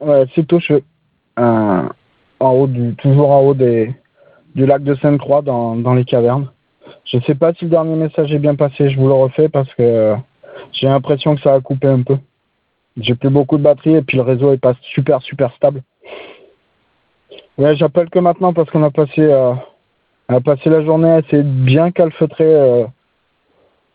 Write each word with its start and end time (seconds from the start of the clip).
Ouais, 0.00 0.24
c'est 0.34 0.46
Tocheux. 0.46 0.82
Euh, 1.38 1.82
en 2.40 2.50
haut 2.52 2.66
du, 2.66 2.94
toujours 2.96 3.30
en 3.30 3.40
haut 3.40 3.54
des, 3.54 3.94
du 4.54 4.66
lac 4.66 4.82
de 4.82 4.94
Sainte-Croix 4.96 5.42
dans, 5.42 5.76
dans 5.76 5.94
les 5.94 6.04
cavernes. 6.04 6.50
Je 7.04 7.18
sais 7.20 7.34
pas 7.34 7.52
si 7.54 7.64
le 7.64 7.70
dernier 7.70 7.96
message 7.96 8.32
est 8.32 8.38
bien 8.38 8.54
passé, 8.54 8.90
je 8.90 8.98
vous 8.98 9.06
le 9.06 9.14
refais 9.14 9.48
parce 9.48 9.72
que 9.74 10.14
j'ai 10.72 10.86
l'impression 10.86 11.34
que 11.34 11.42
ça 11.42 11.54
a 11.54 11.60
coupé 11.60 11.88
un 11.88 12.02
peu. 12.02 12.16
J'ai 12.96 13.14
plus 13.14 13.30
beaucoup 13.30 13.58
de 13.58 13.62
batterie 13.62 13.94
et 13.94 14.02
puis 14.02 14.16
le 14.16 14.22
réseau 14.22 14.52
est 14.52 14.58
pas 14.58 14.74
super 14.94 15.22
super 15.22 15.52
stable. 15.54 15.82
Ouais, 17.58 17.76
j'appelle 17.76 18.10
que 18.10 18.18
maintenant 18.18 18.52
parce 18.52 18.70
qu'on 18.70 18.82
a 18.82 18.90
passé 18.90 19.20
euh, 19.20 19.52
on 20.28 20.36
a 20.36 20.40
passé 20.40 20.70
la 20.70 20.84
journée 20.84 21.10
à 21.10 21.18
essayer 21.18 21.42
de 21.42 21.48
bien 21.48 21.90
calfeutrer 21.90 22.44
euh, 22.44 22.84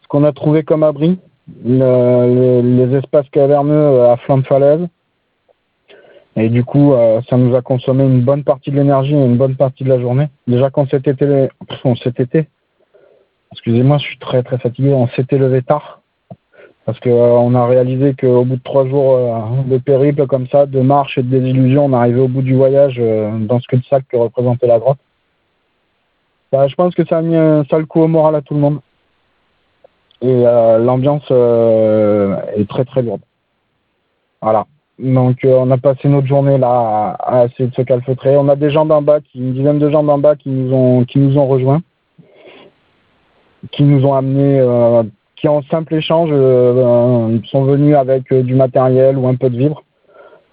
ce 0.02 0.08
qu'on 0.08 0.24
a 0.24 0.32
trouvé 0.32 0.64
comme 0.64 0.84
abri, 0.84 1.18
le, 1.64 2.62
les, 2.62 2.98
espaces 2.98 3.30
caverneux 3.32 4.02
à 4.02 4.18
flanc 4.18 4.38
de 4.38 4.46
falaise. 4.46 4.88
Et 6.36 6.50
du 6.50 6.64
coup, 6.66 6.94
euh, 6.94 7.22
ça 7.30 7.38
nous 7.38 7.56
a 7.56 7.62
consommé 7.62 8.04
une 8.04 8.22
bonne 8.22 8.44
partie 8.44 8.72
de 8.72 8.76
l'énergie 8.76 9.14
et 9.14 9.26
une 9.26 9.38
bonne 9.38 9.56
partie 9.56 9.84
de 9.84 9.90
la 9.90 10.00
journée. 10.00 10.28
Déjà 10.48 10.70
quand 10.70 10.90
cet 10.90 11.08
été, 11.08 11.50
cet 12.04 12.20
été, 12.20 12.48
excusez-moi, 13.52 13.98
je 14.00 14.06
suis 14.06 14.20
très 14.20 14.44
très 14.44 14.58
fatigué, 14.58 14.94
on 14.94 15.08
s'était 15.08 15.38
levé 15.38 15.62
tard 15.62 16.02
parce 16.86 17.00
qu'on 17.00 17.10
euh, 17.10 17.32
on 17.32 17.56
a 17.56 17.66
réalisé 17.66 18.14
qu'au 18.14 18.46
bout 18.46 18.58
de 18.58 18.64
trois 18.64 18.88
jours 18.88 19.14
euh, 19.14 19.64
de 19.66 19.78
périple 19.80 20.28
comme 20.28 20.48
ça, 20.48 20.68
de 20.68 20.80
marche 20.82 21.18
et 21.18 21.24
de 21.24 21.30
désillusion, 21.30 21.86
on 21.86 21.94
arrivait 21.94 22.22
au 22.22 22.28
bout 22.28 22.44
du 22.44 22.56
voyage 22.56 22.98
euh, 23.00 23.38
dans 23.40 23.60
ce 23.60 23.68
cul-de-sac 23.68 24.06
que 24.08 24.18
représentait 24.18 24.68
la 24.68 24.80
grotte. 24.80 25.00
Bah, 26.52 26.68
je 26.68 26.76
pense 26.76 26.94
que 26.94 27.06
ça 27.06 27.18
a 27.18 27.22
mis 27.22 27.36
un 27.36 27.66
sale 27.66 27.88
coup 27.88 28.02
au 28.02 28.08
moral 28.08 28.36
à 28.36 28.42
tout 28.42 28.54
le 28.54 28.60
monde. 28.60 28.80
Et 30.22 30.44
l'ambiance 30.44 31.30
est 31.30 32.70
très 32.70 32.86
très 32.86 33.02
lourde. 33.02 33.22
Voilà. 34.42 34.66
Donc 34.98 35.40
on 35.44 35.70
a 35.72 35.78
passé 35.78 36.08
notre 36.08 36.28
journée 36.28 36.58
là 36.58 37.18
à, 37.20 37.46
essayer 37.46 37.70
de 37.70 37.76
se 37.76 37.82
calfeutrer. 37.82 38.38
On 38.38 38.48
a 38.48 38.56
des 38.56 38.72
gens 38.72 38.86
d'en 38.86 39.02
bas, 39.02 39.20
qui, 39.20 39.40
une 39.40 39.54
dizaine 39.54 39.80
de 39.80 39.90
gens 39.90 40.04
d'en 40.04 40.18
bas 40.18 40.36
qui 40.36 40.50
nous 40.50 40.74
ont 40.74 41.04
qui 41.04 41.20
nous 41.20 41.38
ont 41.38 41.48
rejoints, 41.48 41.82
qui 43.72 43.84
nous 43.84 44.06
ont 44.06 44.14
amenés 44.14 44.62
qui 45.36 45.48
en 45.48 45.62
simple 45.64 45.96
échange 45.96 46.30
euh, 46.32 47.38
sont 47.52 47.64
venus 47.66 47.96
avec 47.96 48.32
euh, 48.32 48.42
du 48.44 48.56
matériel 48.56 49.18
ou 49.18 49.28
un 49.28 49.36
peu 49.36 49.50
de 49.50 49.58
vivre. 49.58 49.84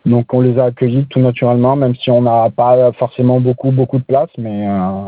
Donc 0.04 0.34
on 0.34 0.40
les 0.40 0.58
a 0.58 0.64
accueillis 0.64 1.06
tout 1.06 1.20
naturellement, 1.20 1.76
même 1.76 1.94
si 1.94 2.10
on 2.10 2.22
n'a 2.22 2.50
pas 2.50 2.90
forcément 2.92 3.40
beaucoup 3.40 3.70
beaucoup 3.70 3.98
de 3.98 4.04
place, 4.04 4.30
mais 4.36 4.68
euh, 4.68 5.04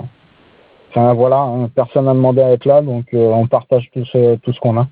enfin 0.91 1.13
voilà, 1.15 1.41
hein, 1.41 1.69
personne 1.75 2.05
n'a 2.05 2.15
demandé 2.15 2.41
à 2.41 2.53
être 2.53 2.65
là, 2.65 2.81
donc 2.81 3.07
on 3.13 3.49
partage 3.49 3.91
tout 3.93 4.05
ce, 4.05 4.37
tout 4.37 4.53
ce 4.53 4.61
qu'on 4.61 4.79
a. 4.79 4.87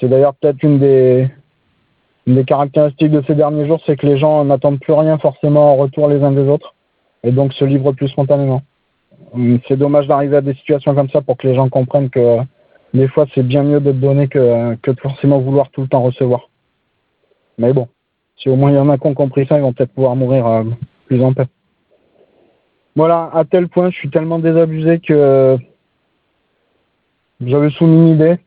C'est 0.00 0.08
d'ailleurs 0.08 0.34
peut-être 0.34 0.64
une 0.64 0.80
des, 0.80 1.28
une 2.26 2.36
des 2.36 2.44
caractéristiques 2.44 3.10
de 3.10 3.22
ces 3.26 3.34
derniers 3.34 3.66
jours, 3.66 3.80
c'est 3.84 3.96
que 3.96 4.06
les 4.06 4.16
gens 4.16 4.44
n'attendent 4.44 4.80
plus 4.80 4.92
rien 4.92 5.18
forcément 5.18 5.72
en 5.72 5.76
retour 5.76 6.08
les 6.08 6.22
uns 6.22 6.32
des 6.32 6.48
autres, 6.48 6.74
et 7.24 7.32
donc 7.32 7.52
se 7.52 7.64
livrent 7.64 7.92
plus 7.92 8.08
spontanément. 8.08 8.62
C'est 9.66 9.76
dommage 9.76 10.06
d'arriver 10.06 10.36
à 10.36 10.40
des 10.40 10.54
situations 10.54 10.94
comme 10.94 11.08
ça 11.08 11.22
pour 11.22 11.36
que 11.36 11.46
les 11.46 11.54
gens 11.54 11.68
comprennent 11.68 12.10
que 12.10 12.38
des 12.94 13.08
fois, 13.08 13.26
c'est 13.34 13.42
bien 13.42 13.62
mieux 13.62 13.80
de 13.80 13.92
donner 13.92 14.28
que, 14.28 14.74
que 14.76 14.90
de 14.90 15.00
forcément 15.00 15.38
vouloir 15.38 15.70
tout 15.70 15.80
le 15.80 15.88
temps 15.88 16.02
recevoir. 16.02 16.50
Mais 17.58 17.72
bon, 17.72 17.88
si 18.36 18.48
au 18.48 18.56
moins 18.56 18.70
il 18.70 18.76
y 18.76 18.78
en 18.78 18.88
a 18.88 18.98
qui 18.98 19.06
ont 19.06 19.14
compris 19.14 19.46
ça, 19.46 19.56
ils 19.56 19.62
vont 19.62 19.72
peut-être 19.72 19.92
pouvoir 19.92 20.16
mourir 20.16 20.46
euh, 20.46 20.64
plus 21.06 21.22
en 21.22 21.32
paix. 21.32 21.46
Voilà, 22.94 23.30
à 23.32 23.44
tel 23.44 23.68
point, 23.68 23.90
je 23.90 23.96
suis 23.96 24.10
tellement 24.10 24.38
désabusé 24.38 25.00
que 25.00 25.56
j'avais 27.40 27.70
soumis 27.70 27.96
une 27.96 28.08
idée 28.08 28.38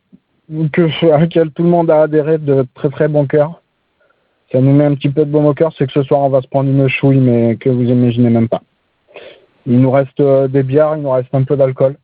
que, 0.72 1.12
à 1.12 1.20
laquelle 1.20 1.52
tout 1.52 1.64
le 1.64 1.70
monde 1.70 1.90
a 1.90 2.04
adhéré 2.04 2.38
de 2.38 2.66
très 2.76 2.90
très 2.90 3.08
bon 3.08 3.26
cœur. 3.26 3.62
Ça 4.52 4.62
nous 4.62 4.74
met 4.74 4.86
un 4.86 4.96
petit 4.96 5.10
peu 5.10 5.26
de 5.26 5.32
baume 5.32 5.48
au 5.48 5.54
cœur, 5.54 5.74
c'est 5.78 5.88
que 5.88 5.94
ce 5.94 6.04
soir 6.04 6.22
on 6.22 6.30
va 6.30 6.42
se 6.42 6.48
prendre 6.48 6.70
une 6.70 6.88
chouille, 6.88 7.20
mais 7.20 7.56
que 7.56 7.70
vous 7.70 7.84
imaginez 7.84 8.30
même 8.30 8.48
pas. 8.48 8.62
Il 9.66 9.80
nous 9.80 9.92
reste 9.92 10.20
euh, 10.20 10.48
des 10.48 10.64
bières, 10.64 10.96
il 10.96 11.02
nous 11.02 11.12
reste 11.12 11.34
un 11.34 11.44
peu 11.44 11.58
d'alcool. 11.58 11.98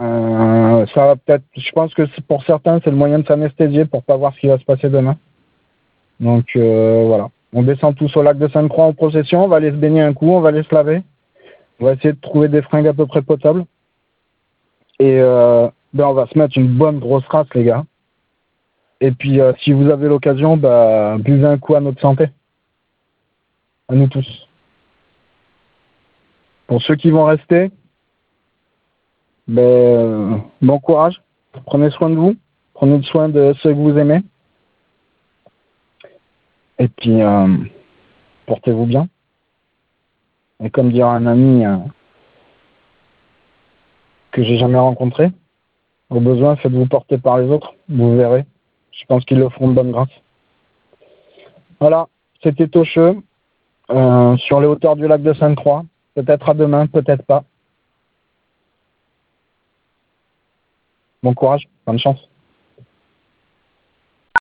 Euh, 0.00 0.86
ça 0.94 1.06
va 1.06 1.16
peut-être. 1.16 1.44
Je 1.56 1.70
pense 1.72 1.94
que 1.94 2.02
pour 2.22 2.42
certains, 2.44 2.80
c'est 2.82 2.90
le 2.90 2.96
moyen 2.96 3.20
de 3.20 3.26
s'anesthésier 3.26 3.84
pour 3.84 4.02
pas 4.02 4.16
voir 4.16 4.34
ce 4.34 4.40
qui 4.40 4.48
va 4.48 4.58
se 4.58 4.64
passer 4.64 4.88
demain. 4.88 5.16
Donc 6.18 6.46
euh, 6.56 7.04
voilà. 7.06 7.28
On 7.52 7.62
descend 7.62 7.94
tous 7.94 8.16
au 8.16 8.22
lac 8.22 8.38
de 8.38 8.48
Sainte-Croix 8.48 8.86
en 8.86 8.94
procession. 8.94 9.44
On 9.44 9.48
va 9.48 9.56
aller 9.56 9.70
se 9.70 9.76
baigner 9.76 10.00
un 10.00 10.14
coup. 10.14 10.30
On 10.30 10.40
va 10.40 10.48
aller 10.48 10.62
se 10.62 10.74
laver. 10.74 11.02
On 11.78 11.84
va 11.84 11.92
essayer 11.92 12.12
de 12.12 12.20
trouver 12.20 12.48
des 12.48 12.62
fringues 12.62 12.88
à 12.88 12.94
peu 12.94 13.06
près 13.06 13.22
potables. 13.22 13.64
Et 14.98 15.20
euh, 15.20 15.68
ben 15.92 16.06
on 16.06 16.14
va 16.14 16.26
se 16.26 16.38
mettre 16.38 16.56
une 16.56 16.68
bonne 16.68 16.98
grosse 16.98 17.26
race, 17.28 17.48
les 17.54 17.64
gars. 17.64 17.84
Et 19.04 19.10
puis, 19.10 19.40
si 19.64 19.72
vous 19.72 19.90
avez 19.90 20.06
l'occasion, 20.06 20.56
bah, 20.56 21.16
buvez 21.18 21.44
un 21.44 21.58
coup 21.58 21.74
à 21.74 21.80
notre 21.80 22.00
santé. 22.00 22.28
À 23.88 23.96
nous 23.96 24.06
tous. 24.06 24.48
Pour 26.68 26.80
ceux 26.82 26.94
qui 26.94 27.10
vont 27.10 27.24
rester, 27.24 27.72
ben, 29.48 30.44
bon 30.62 30.78
courage. 30.78 31.20
Prenez 31.66 31.90
soin 31.90 32.10
de 32.10 32.14
vous. 32.14 32.36
Prenez 32.74 33.02
soin 33.02 33.28
de 33.28 33.52
ceux 33.60 33.70
que 33.70 33.78
vous 33.78 33.98
aimez. 33.98 34.20
Et 36.78 36.86
puis, 36.86 37.20
euh, 37.20 37.56
portez-vous 38.46 38.86
bien. 38.86 39.08
Et 40.62 40.70
comme 40.70 40.92
dira 40.92 41.12
un 41.12 41.26
ami 41.26 41.66
euh, 41.66 41.76
que 44.30 44.44
j'ai 44.44 44.58
jamais 44.58 44.78
rencontré, 44.78 45.32
au 46.08 46.20
besoin, 46.20 46.54
faites-vous 46.54 46.86
porter 46.86 47.18
par 47.18 47.38
les 47.38 47.48
autres. 47.48 47.74
Vous 47.88 48.16
verrez. 48.16 48.46
Je 48.92 49.04
pense 49.06 49.24
qu'ils 49.24 49.38
le 49.38 49.48
feront 49.48 49.68
de 49.68 49.74
bonne 49.74 49.90
grâce. 49.90 50.10
Voilà, 51.80 52.08
c'était 52.42 52.68
Tocheux, 52.68 53.16
euh, 53.90 54.36
sur 54.36 54.60
les 54.60 54.66
hauteurs 54.66 54.96
du 54.96 55.08
lac 55.08 55.22
de 55.22 55.32
Sainte-Croix. 55.34 55.84
Peut-être 56.14 56.48
à 56.48 56.54
demain, 56.54 56.86
peut-être 56.86 57.24
pas. 57.24 57.44
Bon 61.22 61.34
courage, 61.34 61.68
bonne 61.86 61.98
chance. 61.98 62.28